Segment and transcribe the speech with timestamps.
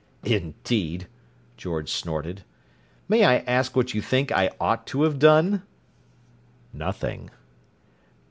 [0.25, 1.07] "Indeed!"
[1.57, 2.43] George snorted.
[3.07, 5.61] "May I ask what you think I ought to have done?"
[6.73, 7.29] "Nothing."